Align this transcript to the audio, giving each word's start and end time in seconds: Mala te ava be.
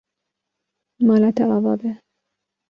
Mala 1.09 1.29
te 1.35 1.43
ava 1.55 1.73
be. 1.79 1.91